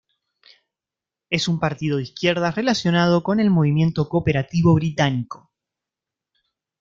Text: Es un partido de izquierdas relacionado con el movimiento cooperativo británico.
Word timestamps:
Es 1.29 1.47
un 1.47 1.59
partido 1.59 1.97
de 1.97 2.01
izquierdas 2.05 2.55
relacionado 2.55 3.21
con 3.21 3.39
el 3.39 3.51
movimiento 3.51 4.09
cooperativo 4.09 4.73
británico. 4.73 5.51